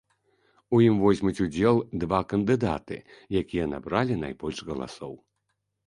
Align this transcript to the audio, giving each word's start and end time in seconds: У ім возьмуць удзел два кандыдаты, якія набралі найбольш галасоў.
У 0.77 0.79
ім 0.85 0.95
возьмуць 1.03 1.43
удзел 1.45 1.77
два 2.05 2.23
кандыдаты, 2.33 2.97
якія 3.45 3.71
набралі 3.79 4.21
найбольш 4.27 4.57
галасоў. 4.73 5.13